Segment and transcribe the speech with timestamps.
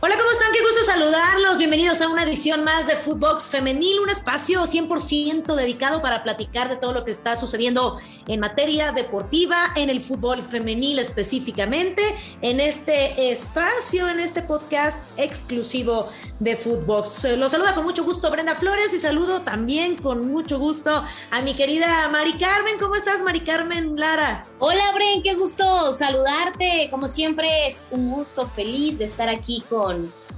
[0.00, 0.52] Hola, ¿cómo están?
[0.52, 1.58] Qué gusto saludarlos.
[1.58, 6.76] Bienvenidos a una edición más de Footbox Femenil, un espacio 100% dedicado para platicar de
[6.76, 7.98] todo lo que está sucediendo
[8.28, 12.00] en materia deportiva, en el fútbol femenil específicamente,
[12.42, 16.08] en este espacio, en este podcast exclusivo
[16.38, 17.24] de Footbox.
[17.36, 21.54] Los saluda con mucho gusto Brenda Flores y saludo también con mucho gusto a mi
[21.54, 22.78] querida Mari Carmen.
[22.78, 24.44] ¿Cómo estás, Mari Carmen Lara?
[24.60, 26.86] Hola, Bren, qué gusto saludarte.
[26.88, 29.87] Como siempre, es un gusto feliz de estar aquí con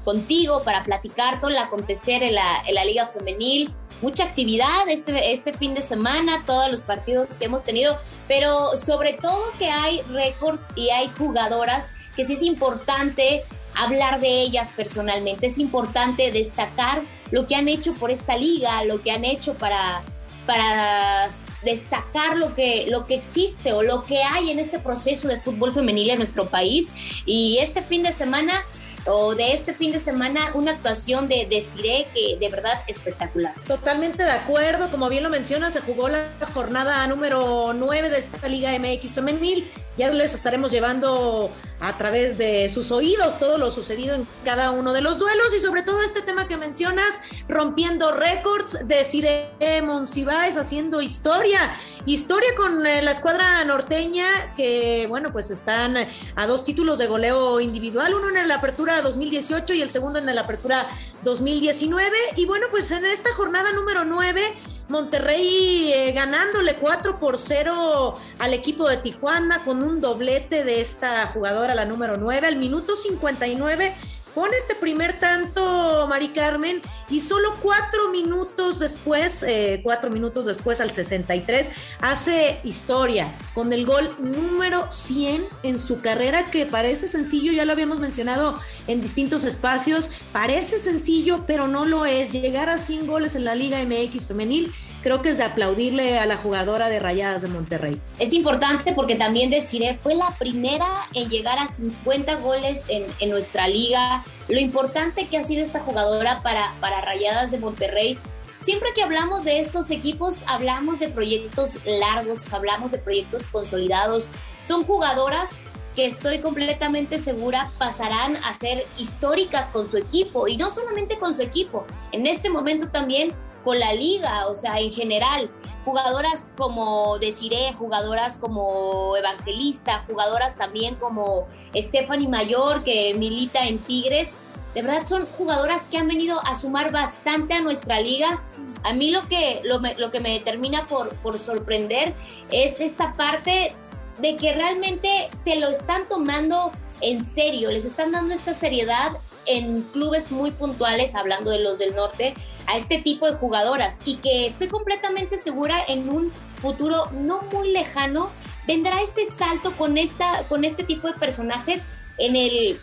[0.05, 3.73] contigo para platicar todo el acontecer en la, en la Liga Femenil.
[4.03, 9.13] Mucha actividad este, este fin de semana, todos los partidos que hemos tenido, pero sobre
[9.15, 13.43] todo que hay récords y hay jugadoras que sí es importante
[13.77, 19.03] hablar de ellas personalmente, es importante destacar lo que han hecho por esta liga, lo
[19.03, 20.03] que han hecho para,
[20.47, 21.29] para
[21.63, 25.73] destacar lo que, lo que existe o lo que hay en este proceso de fútbol
[25.73, 26.93] femenil en nuestro país.
[27.27, 28.63] Y este fin de semana
[29.07, 33.55] o de este fin de semana una actuación de Desiree que de verdad espectacular.
[33.67, 38.49] Totalmente de acuerdo, como bien lo menciona, se jugó la jornada número 9 de esta
[38.49, 39.71] Liga MX femenil.
[39.97, 44.93] Ya les estaremos llevando a través de sus oídos todo lo sucedido en cada uno
[44.93, 51.01] de los duelos y sobre todo este tema que mencionas, rompiendo récords, Desiree Monsiváis haciendo
[51.03, 55.97] historia, historia con eh, la escuadra norteña que, bueno, pues están
[56.37, 60.35] a dos títulos de goleo individual, uno en la apertura 2018 y el segundo en
[60.35, 60.87] la apertura
[61.23, 62.17] 2019.
[62.37, 64.41] Y bueno, pues en esta jornada número 9,
[64.89, 71.27] Monterrey eh, ganándole 4 por 0 al equipo de Tijuana con un doblete de esta
[71.29, 73.95] jugadora, la número 9, al minuto 59
[74.35, 80.81] pone este primer tanto Mari Carmen y solo cuatro minutos después, eh, cuatro minutos después
[80.81, 87.53] al 63, hace historia con el gol número 100 en su carrera que parece sencillo,
[87.53, 92.79] ya lo habíamos mencionado en distintos espacios, parece sencillo pero no lo es, llegar a
[92.79, 94.73] 100 goles en la Liga MX femenil
[95.03, 98.01] creo que es de aplaudirle a la jugadora de Rayadas de Monterrey.
[98.19, 103.31] Es importante porque también deciré, fue la primera en llegar a 50 goles en, en,
[103.31, 104.23] nuestra liga.
[104.49, 108.19] Lo importante que ha sido esta jugadora para, para Rayadas de Monterrey.
[108.57, 114.29] Siempre que hablamos de estos equipos, hablamos de proyectos largos, hablamos de proyectos consolidados.
[114.67, 115.51] Son jugadoras
[115.95, 121.35] que estoy completamente segura pasarán a ser históricas con su equipo y no solamente con
[121.35, 121.85] su equipo.
[122.13, 123.35] En este momento también
[123.65, 125.51] con la liga, o sea, en general.
[125.85, 134.37] Jugadoras como Desiree, jugadoras como Evangelista, jugadoras también como Stephanie Mayor, que milita en Tigres.
[134.75, 138.43] De verdad son jugadoras que han venido a sumar bastante a nuestra liga.
[138.85, 142.15] A mí lo que, lo, lo que me termina por, por sorprender
[142.51, 143.75] es esta parte
[144.21, 149.13] de que realmente se lo están tomando en serio, les están dando esta seriedad
[149.47, 152.35] en clubes muy puntuales, hablando de los del norte,
[152.67, 157.73] a este tipo de jugadoras y que estoy completamente segura en un futuro no muy
[157.73, 158.31] lejano
[158.67, 161.87] vendrá este salto con, esta, con este tipo de personajes
[162.19, 162.81] en el,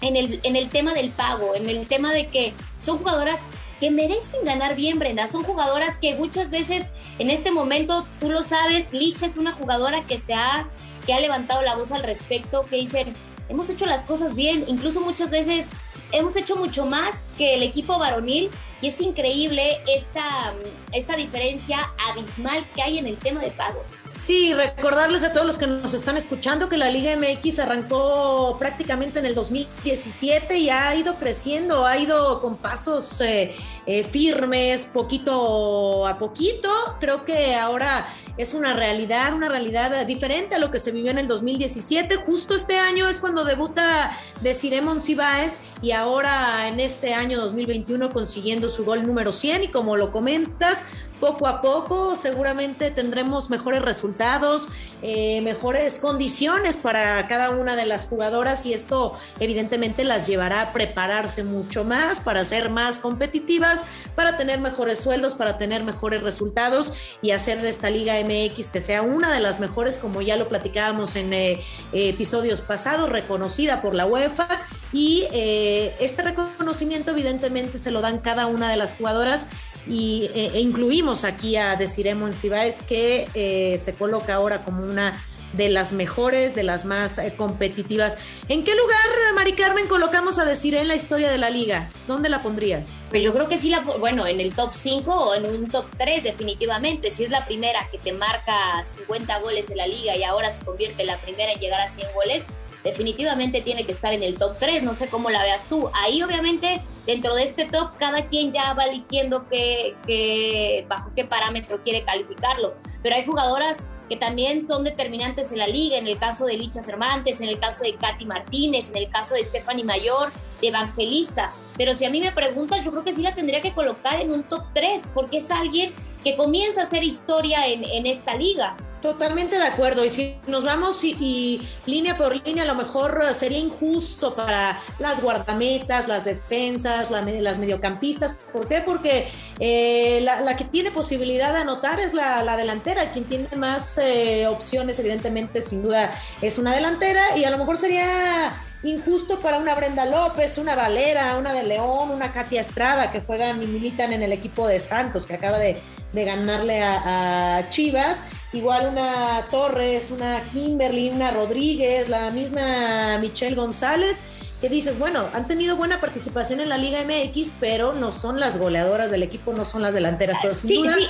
[0.00, 3.40] en, el, en el tema del pago, en el tema de que son jugadoras
[3.80, 5.26] que merecen ganar bien, Brenda.
[5.26, 10.02] Son jugadoras que muchas veces en este momento, tú lo sabes, Lich es una jugadora
[10.02, 10.68] que se ha,
[11.06, 13.12] que ha levantado la voz al respecto, que dicen,
[13.48, 15.66] hemos hecho las cosas bien, incluso muchas veces
[16.14, 18.50] hemos hecho mucho más que el equipo varonil
[18.86, 20.54] es increíble esta,
[20.92, 23.84] esta diferencia abismal que hay en el tema de pagos.
[24.24, 29.18] Sí, recordarles a todos los que nos están escuchando que la Liga MX arrancó prácticamente
[29.18, 36.06] en el 2017 y ha ido creciendo, ha ido con pasos eh, eh, firmes, poquito
[36.06, 36.70] a poquito.
[37.00, 38.08] Creo que ahora
[38.38, 42.16] es una realidad, una realidad diferente a lo que se vivió en el 2017.
[42.16, 48.70] Justo este año es cuando debuta Desiree Monsiváis y ahora en este año 2021 consiguiendo
[48.74, 50.84] su gol número 100 y como lo comentas,
[51.20, 54.68] poco a poco seguramente tendremos mejores resultados,
[55.00, 60.72] eh, mejores condiciones para cada una de las jugadoras y esto evidentemente las llevará a
[60.72, 63.84] prepararse mucho más para ser más competitivas,
[64.14, 68.80] para tener mejores sueldos, para tener mejores resultados y hacer de esta Liga MX que
[68.80, 73.94] sea una de las mejores, como ya lo platicábamos en eh, episodios pasados, reconocida por
[73.94, 74.48] la UEFA
[74.94, 79.48] y eh, este reconocimiento evidentemente se lo dan cada una de las jugadoras
[79.88, 85.20] y, e, e incluimos aquí a Desiree Monsiváis que eh, se coloca ahora como una
[85.52, 88.18] de las mejores, de las más eh, competitivas.
[88.48, 91.90] ¿En qué lugar, Mari Carmen, colocamos a decir en la historia de la liga?
[92.06, 92.92] ¿Dónde la pondrías?
[93.10, 95.86] Pues yo creo que sí, la, bueno, en el top 5 o en un top
[95.96, 97.10] 3 definitivamente.
[97.10, 98.54] Si es la primera que te marca
[98.84, 102.08] 50 goles en la liga y ahora se convierte la primera en llegar a 100
[102.14, 102.46] goles,
[102.84, 105.90] definitivamente tiene que estar en el top 3, no sé cómo la veas tú.
[105.94, 111.80] Ahí obviamente dentro de este top cada quien ya va eligiendo qué, bajo qué parámetro
[111.80, 116.44] quiere calificarlo, pero hay jugadoras que también son determinantes en la liga, en el caso
[116.44, 120.30] de Licha Cervantes, en el caso de Katy Martínez, en el caso de Stephanie Mayor,
[120.60, 121.52] de Evangelista.
[121.78, 124.30] Pero si a mí me preguntas, yo creo que sí la tendría que colocar en
[124.30, 128.76] un top 3, porque es alguien que comienza a hacer historia en, en esta liga.
[129.04, 130.02] Totalmente de acuerdo.
[130.02, 135.20] Y si nos vamos y, línea por línea, a lo mejor sería injusto para las
[135.20, 138.34] guardametas, las defensas, las mediocampistas.
[138.50, 138.80] ¿Por qué?
[138.80, 139.28] Porque
[139.60, 143.12] eh, la, que tiene posibilidad de anotar es la, delantera.
[143.12, 146.10] Quien tiene más eh, opciones, evidentemente, sin duda,
[146.40, 147.36] es una delantera.
[147.36, 148.54] Y a lo mejor sería
[148.84, 153.62] injusto para una Brenda López, una Valera, una de León, una Katia Estrada, que juegan
[153.62, 155.78] y militan en el equipo de Santos, que acaba de,
[156.14, 158.22] ganarle a Chivas
[158.54, 164.20] igual una Torres, una Kimberly, una Rodríguez, la misma Michelle González,
[164.60, 168.56] que dices, bueno, han tenido buena participación en la Liga MX, pero no son las
[168.56, 170.38] goleadoras del equipo, no son las delanteras.
[170.40, 171.06] Pero sí, sí.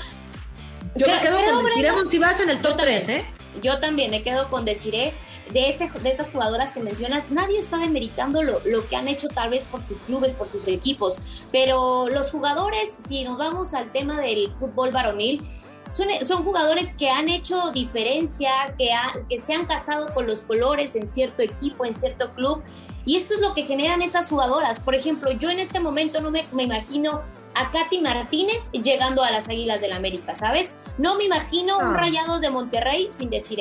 [0.96, 3.24] Yo me quedo con Desiree si vas en el top 3, ¿eh?
[3.62, 5.12] Yo también me quedo con Desiree.
[5.52, 9.28] De, este, de estas jugadoras que mencionas, nadie está demeritando lo, lo que han hecho
[9.28, 13.92] tal vez por sus clubes, por sus equipos, pero los jugadores, si nos vamos al
[13.92, 15.46] tema del fútbol varonil,
[15.90, 18.90] son, jugadores que han hecho diferencia, que,
[19.28, 22.62] que se han casado con los colores en cierto equipo, en cierto club.
[23.06, 24.80] Y esto es lo que generan estas jugadoras.
[24.80, 27.22] Por ejemplo, yo en este momento no me, imagino
[27.54, 30.74] a Katy Martínez llegando a las Águilas del la América, ¿sabes?
[30.96, 31.96] No me imagino un ah.
[31.96, 33.60] Rayados de Monterrey sin decir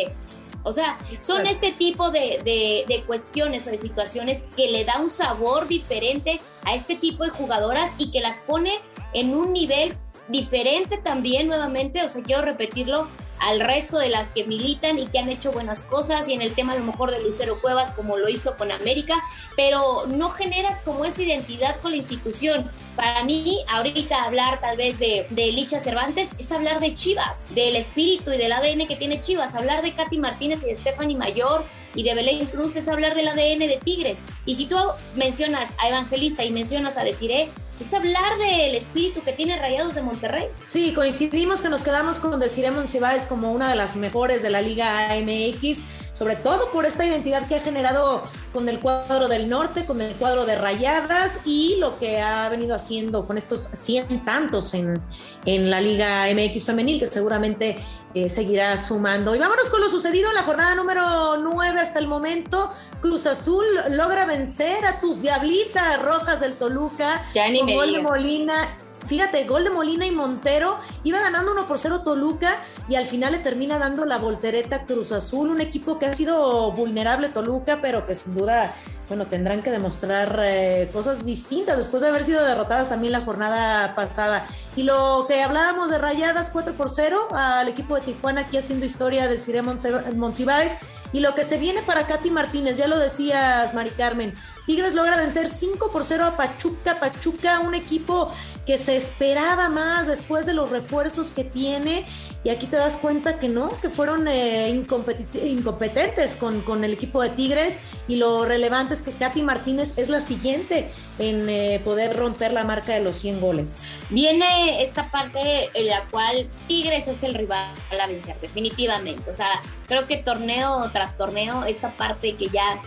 [0.64, 5.00] O sea, son este tipo de, de, de, cuestiones o de situaciones que le da
[5.00, 8.80] un sabor diferente a este tipo de jugadoras y que las pone
[9.14, 9.98] en un nivel
[10.28, 13.08] diferente también nuevamente, o sea, quiero repetirlo,
[13.40, 16.56] al resto de las que militan y que han hecho buenas cosas y en el
[16.56, 19.16] tema a lo mejor de Lucero Cuevas como lo hizo con América,
[19.58, 22.72] pero no generas como esa identidad con la institución.
[22.96, 27.76] Para mí, ahorita hablar tal vez de, de Licha Cervantes es hablar de Chivas, del
[27.76, 31.66] espíritu y del ADN que tiene Chivas, hablar de Katy Martínez y de Stephanie Mayor
[31.96, 34.24] y de Belén Cruz es hablar del ADN de Tigres.
[34.46, 34.78] Y si tú
[35.16, 37.50] mencionas a Evangelista y mencionas a Desiree,
[37.80, 40.48] es hablar del espíritu que tiene Rayados de Monterrey.
[40.68, 44.62] Sí, coincidimos que nos quedamos con Desiree Monsiváis como una de las mejores de la
[44.62, 45.80] Liga MX
[46.24, 48.24] sobre todo por esta identidad que ha generado
[48.54, 52.76] con el cuadro del norte, con el cuadro de rayadas y lo que ha venido
[52.76, 55.02] haciendo con estos 100 tantos en,
[55.44, 57.78] en la Liga MX femenil, que seguramente
[58.14, 59.36] eh, seguirá sumando.
[59.36, 62.72] Y vámonos con lo sucedido en la jornada número 9 hasta el momento.
[63.02, 67.22] Cruz Azul logra vencer a tus diablitas rojas del Toluca.
[67.34, 71.68] Ya ni con gol de Molina Fíjate, gol de Molina y Montero, iba ganando 1
[71.68, 72.56] por 0 Toluca
[72.88, 76.72] y al final le termina dando la voltereta Cruz Azul, un equipo que ha sido
[76.72, 78.74] vulnerable Toluca, pero que sin duda,
[79.10, 83.94] bueno, tendrán que demostrar eh, cosas distintas después de haber sido derrotadas también la jornada
[83.94, 84.46] pasada.
[84.76, 88.86] Y lo que hablábamos de rayadas 4 por 0 al equipo de Tijuana aquí haciendo
[88.86, 90.72] historia de Cire Monsiváis
[91.14, 94.34] y lo que se viene para Katy Martínez, ya lo decías, Mari Carmen.
[94.66, 97.00] Tigres logra vencer 5 por 0 a Pachuca.
[97.00, 98.32] Pachuca, un equipo
[98.66, 102.06] que se esperaba más después de los refuerzos que tiene.
[102.46, 107.22] Y aquí te das cuenta que no, que fueron eh, incompetentes con, con, el equipo
[107.22, 107.78] de Tigres.
[108.08, 110.90] Y lo relevante es que Katy Martínez es la siguiente
[111.20, 113.82] en eh, poder romper la marca de los 100 goles.
[114.10, 117.70] Viene esta parte en la cual Tigres es el rival
[118.02, 119.30] a vencer, definitivamente.
[119.30, 119.50] O sea,
[119.88, 122.82] creo que torneo tras torneo, esta parte que ya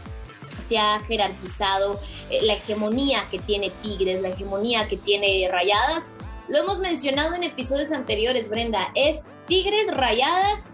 [0.66, 6.12] se ha jerarquizado, eh, la hegemonía que tiene Tigres, la hegemonía que tiene Rayadas.
[6.48, 10.64] Lo hemos mencionado en episodios anteriores, Brenda, es Tigres, Rayadas,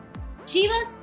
[0.44, 1.00] Chivas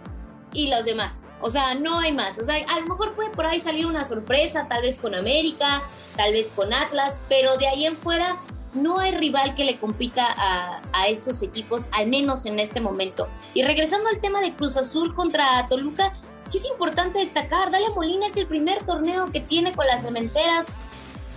[0.53, 1.25] y los demás.
[1.41, 2.37] O sea, no hay más.
[2.37, 5.81] O sea, a lo mejor puede por ahí salir una sorpresa, tal vez con América,
[6.15, 8.39] tal vez con Atlas, pero de ahí en fuera
[8.73, 13.27] no hay rival que le compita a, a, estos equipos, al menos en este momento.
[13.53, 16.13] Y regresando al tema de Cruz Azul contra Toluca,
[16.49, 20.75] sí es importante destacar, Dalia Molina es el primer torneo que tiene con las cementeras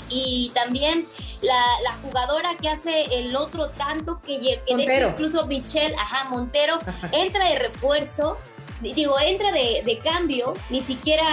[0.09, 1.07] y también
[1.41, 6.79] la, jugadora que hace el otro tanto que, que incluso Michelle, ajá, Montero,
[7.13, 8.37] entra de refuerzo,
[8.81, 11.25] digo, entra de, de, cambio, ni siquiera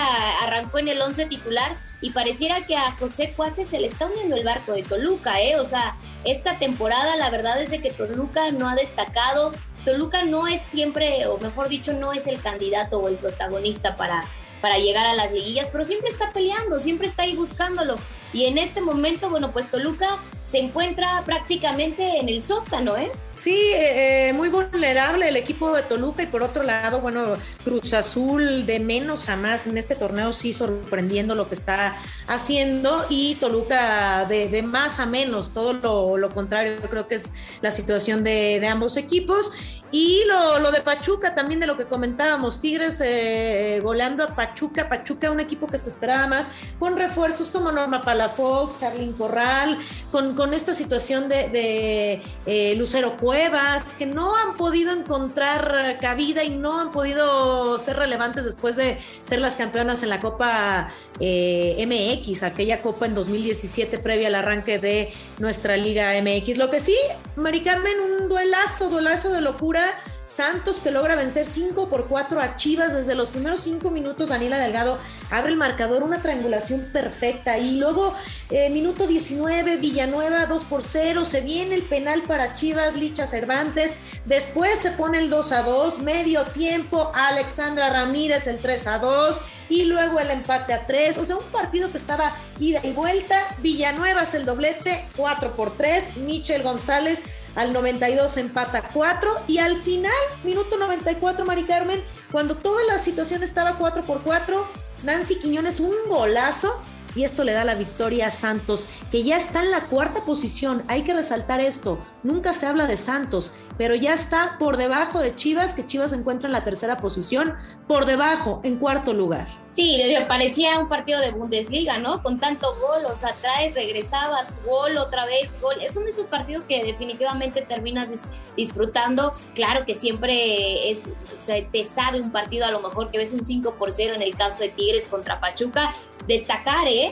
[0.43, 4.35] arrancó en el 11 titular y pareciera que a José Cuate se le está uniendo
[4.37, 5.57] el barco de Toluca, ¿eh?
[5.57, 9.51] O sea, esta temporada la verdad es de que Toluca no ha destacado,
[9.89, 14.23] Toluca no es siempre, o mejor dicho, no es el candidato o el protagonista para,
[14.61, 17.97] para llegar a las liguillas, pero siempre está peleando, siempre está ahí buscándolo.
[18.33, 23.11] Y en este momento, bueno, pues Toluca se encuentra prácticamente en el sótano, ¿eh?
[23.39, 28.65] Sí, eh, muy vulnerable el equipo de Toluca y por otro lado, bueno, Cruz Azul
[28.65, 31.95] de menos a más en este torneo sí sorprendiendo lo que está
[32.27, 37.31] haciendo y Toluca de, más a menos, todo lo, contrario, creo que es
[37.61, 39.53] la situación de, ambos equipos.
[39.91, 45.31] Y lo, de Pachuca también de lo que comentábamos, Tigres eh, goleando a Pachuca, Pachuca
[45.31, 49.77] un equipo que se esperaba más, con refuerzos como Norma Palafox, Charlín Corral,
[50.11, 56.49] con, con esta situación de, eh, Lucero Cuevas, que no han podido encontrar cabida y
[56.49, 60.89] no han podido ser relevantes después de ser las campeonas en la Copa
[61.21, 66.57] eh, MX, aquella Copa en 2017 previa al arranque de nuestra Liga MX.
[66.57, 66.97] Lo que sí,
[67.37, 69.97] Mari Carmen, un duelazo, duelazo de locura
[70.29, 74.29] Santos que logra vencer 5 por 4 a Chivas desde los primeros 5 minutos.
[74.29, 74.99] Daniela Delgado
[75.31, 77.57] abre el marcador, una triangulación perfecta.
[77.57, 78.13] Y luego,
[78.51, 81.25] eh, minuto 19, Villanueva 2 por 0.
[81.25, 83.95] Se viene el penal para Chivas, Licha Cervantes.
[84.25, 85.99] Después se pone el 2 a 2.
[85.99, 91.17] Medio tiempo, Alexandra Ramírez el 3 a 2 y luego el empate a 3.
[91.17, 93.41] O sea, un partido que estaba ida y vuelta.
[93.59, 96.17] Villanueva es el doblete, 4 por 3.
[96.17, 97.23] Michel González
[97.55, 100.11] al 92 empata 4 y al final,
[100.43, 104.67] minuto 94, Mari Carmen, cuando toda la situación estaba 4 por 4,
[105.03, 106.81] Nancy Quiñones un golazo
[107.15, 110.83] y esto le da la victoria a Santos, que ya está en la cuarta posición.
[110.87, 115.35] Hay que resaltar esto, nunca se habla de Santos, pero ya está por debajo de
[115.35, 117.55] Chivas, que Chivas se encuentra en la tercera posición,
[117.87, 119.47] por debajo, en cuarto lugar.
[119.73, 122.21] Sí, parecía un partido de Bundesliga, ¿no?
[122.23, 125.75] Con tanto gol, o sea, traes, regresabas, gol, otra vez, gol.
[125.93, 128.09] Son estos partidos que definitivamente terminas
[128.57, 129.31] disfrutando.
[129.53, 133.45] Claro que siempre es, se te sabe un partido, a lo mejor que ves un
[133.45, 135.93] 5 por 0 en el caso de Tigres contra Pachuca.
[136.29, 137.11] Destacar, ¿eh?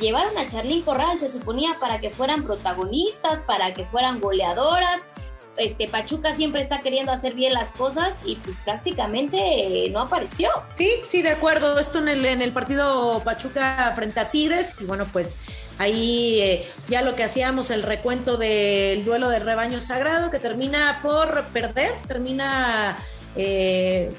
[0.00, 5.08] Llevaron a Charlín Corral, se suponía para que fueran protagonistas, para que fueran goleadoras
[5.56, 10.48] este Pachuca siempre está queriendo hacer bien las cosas y pues, prácticamente eh, no apareció.
[10.76, 11.78] Sí, sí, de acuerdo.
[11.78, 12.08] Esto en
[12.42, 15.38] el, partido Pachuca frente a Tigres y bueno, pues
[15.78, 21.00] ahí eh, ya lo que hacíamos, el recuento del duelo de rebaño sagrado que termina
[21.02, 22.96] por perder, termina
[23.36, 24.12] eh,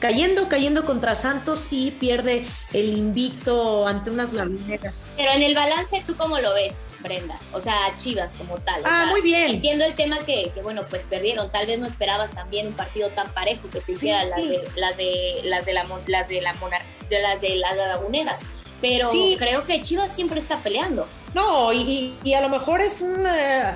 [0.00, 4.94] cayendo, cayendo contra Santos y pierde el invicto ante unas laguneras.
[5.16, 7.38] Pero en el balance, ¿tú cómo lo ves, Brenda?
[7.52, 8.82] O sea, Chivas como tal.
[8.84, 9.52] ah, muy bien.
[9.52, 11.50] Entiendo el tema que, bueno, pues perdieron.
[11.50, 14.96] Tal vez no esperabas también un partido tan parejo que te hicieran las, de, las
[14.96, 16.54] de las de la las de la
[17.08, 18.40] de las de las laguneras.
[18.80, 21.06] Pero creo que Chivas siempre está peleando.
[21.34, 23.04] No, y, a lo mejor es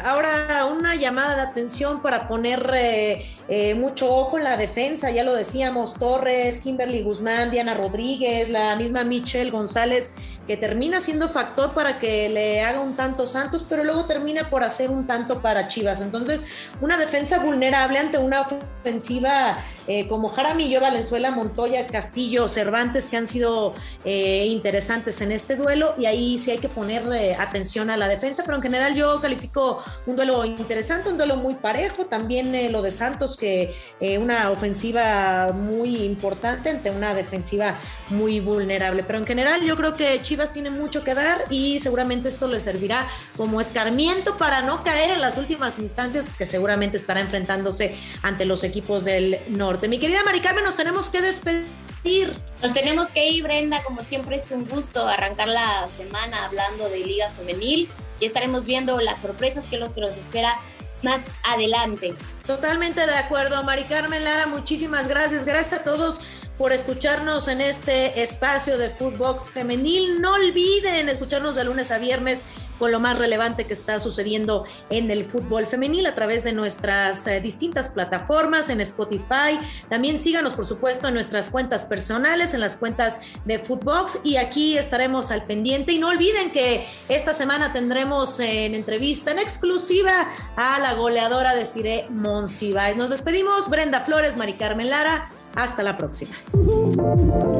[0.05, 5.23] ahora una llamada de atención para poner eh, eh, mucho ojo en la defensa, ya
[5.23, 10.15] lo decíamos, Torres, Kimberly Guzmán, Diana Rodríguez, la misma Michelle González
[10.47, 14.63] que termina siendo factor para que le haga un tanto Santos, pero luego termina por
[14.63, 16.01] hacer un tanto para Chivas.
[16.01, 16.45] Entonces,
[16.81, 23.27] una defensa vulnerable ante una ofensiva eh, como Jaramillo, Valenzuela, Montoya, Castillo, Cervantes, que han
[23.27, 23.75] sido
[24.05, 28.43] eh, interesantes en este duelo, y ahí sí hay que ponerle atención a la defensa,
[28.45, 32.83] pero en general yo califico un duelo interesante, un duelo muy parejo, también eh, lo
[32.83, 33.75] de Santos, que
[34.21, 37.75] una ofensiva muy importante ante una defensiva
[38.11, 41.79] muy vulnerable, pero en general yo creo que Chivas Chivas tiene mucho que dar y
[41.79, 46.97] seguramente esto le servirá como escarmiento para no caer en las últimas instancias que seguramente
[46.97, 49.87] estará enfrentándose ante los equipos del norte.
[49.87, 52.35] Mi querida Mari Carmen, nos tenemos que despedir.
[52.61, 53.81] Nos tenemos que ir, Brenda.
[53.85, 57.89] Como siempre, es un gusto arrancar la semana hablando de Liga Femenil
[58.19, 60.57] y estaremos viendo las sorpresas que es lo que nos espera
[61.05, 62.13] más adelante.
[62.45, 65.45] Totalmente de acuerdo, Mari Carmen Lara, muchísimas gracias.
[65.45, 66.19] Gracias a todos
[66.59, 70.21] por escucharnos en este espacio de Footbox Femenil.
[70.21, 72.45] No olviden escucharnos de lunes a viernes
[72.79, 77.27] con lo más relevante que está sucediendo en el fútbol femenil a través de nuestras
[77.27, 79.59] eh, distintas plataformas en Spotify.
[79.89, 84.77] También síganos, por supuesto, en nuestras cuentas personales, en las cuentas de Footbox y aquí
[84.77, 85.93] estaremos al pendiente.
[85.93, 91.67] Y no olviden que esta semana tendremos en entrevista en exclusiva a la goleadora de
[91.67, 92.97] Cire Monsiváis.
[92.97, 95.29] Nos despedimos, Brenda Flores, Mari Carmen Lara.
[95.57, 96.35] Hasta la próxima.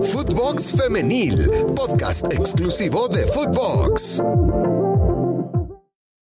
[0.03, 4.21] Footbox Femenil, podcast exclusivo de Footbox.